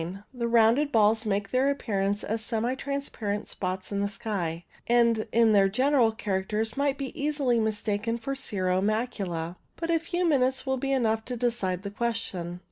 The 0.33 0.47
rounded 0.47 0.91
balls 0.91 1.27
make 1.27 1.51
their 1.51 1.69
appear 1.69 2.01
ance 2.01 2.23
as 2.23 2.41
semi 2.41 2.73
transparent 2.73 3.47
spots 3.47 3.91
upon 3.91 3.99
the 3.99 4.09
sky, 4.09 4.65
and 4.87 5.27
in 5.31 5.51
their 5.51 5.69
general 5.69 6.11
characters 6.11 6.75
might 6.75 6.99
easily 6.99 7.57
be 7.59 7.65
mistaken 7.65 8.17
for 8.17 8.33
cirro 8.33 8.81
macula. 8.81 9.57
But 9.75 9.91
a 9.91 9.99
few 9.99 10.25
minutes 10.27 10.65
will 10.65 10.77
be 10.77 10.91
enough 10.91 11.23
to 11.25 11.37
decide 11.37 11.83
the 11.83 11.91
question. 11.91 12.59